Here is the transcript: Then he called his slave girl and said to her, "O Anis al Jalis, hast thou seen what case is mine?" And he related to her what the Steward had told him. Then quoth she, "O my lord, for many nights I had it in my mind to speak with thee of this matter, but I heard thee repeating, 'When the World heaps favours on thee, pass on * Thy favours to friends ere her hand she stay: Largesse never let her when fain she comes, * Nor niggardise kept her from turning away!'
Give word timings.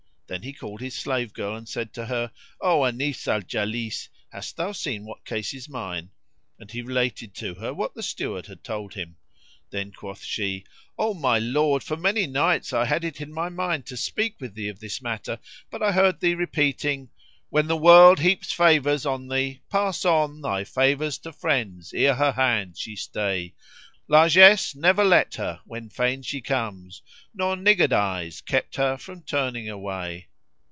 Then 0.27 0.43
he 0.43 0.53
called 0.53 0.79
his 0.79 0.95
slave 0.95 1.33
girl 1.33 1.57
and 1.57 1.67
said 1.67 1.91
to 1.95 2.05
her, 2.05 2.31
"O 2.61 2.85
Anis 2.85 3.27
al 3.27 3.41
Jalis, 3.41 4.07
hast 4.31 4.55
thou 4.55 4.71
seen 4.71 5.03
what 5.03 5.25
case 5.25 5.53
is 5.53 5.67
mine?" 5.67 6.09
And 6.57 6.71
he 6.71 6.81
related 6.81 7.33
to 7.39 7.55
her 7.55 7.73
what 7.73 7.95
the 7.95 8.01
Steward 8.01 8.45
had 8.45 8.63
told 8.63 8.93
him. 8.93 9.17
Then 9.71 9.91
quoth 9.91 10.23
she, 10.23 10.63
"O 10.97 11.13
my 11.13 11.37
lord, 11.37 11.83
for 11.83 11.97
many 11.97 12.27
nights 12.27 12.71
I 12.71 12.85
had 12.85 13.03
it 13.03 13.19
in 13.19 13.33
my 13.33 13.49
mind 13.49 13.85
to 13.87 13.97
speak 13.97 14.39
with 14.39 14.55
thee 14.55 14.69
of 14.69 14.79
this 14.79 15.01
matter, 15.01 15.37
but 15.69 15.83
I 15.83 15.91
heard 15.91 16.21
thee 16.21 16.33
repeating, 16.35 17.09
'When 17.49 17.67
the 17.67 17.75
World 17.75 18.19
heaps 18.21 18.53
favours 18.53 19.05
on 19.05 19.27
thee, 19.27 19.59
pass 19.69 20.05
on 20.05 20.39
* 20.41 20.41
Thy 20.41 20.63
favours 20.63 21.17
to 21.17 21.33
friends 21.33 21.91
ere 21.93 22.15
her 22.15 22.31
hand 22.31 22.77
she 22.77 22.95
stay: 22.95 23.53
Largesse 24.07 24.75
never 24.75 25.05
let 25.05 25.35
her 25.35 25.61
when 25.63 25.87
fain 25.87 26.21
she 26.21 26.41
comes, 26.41 27.01
* 27.17 27.33
Nor 27.33 27.55
niggardise 27.55 28.41
kept 28.43 28.75
her 28.75 28.97
from 28.97 29.21
turning 29.21 29.69
away!' 29.69 30.27